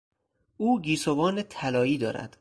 [0.57, 2.29] او گیسوان طلایی دارد.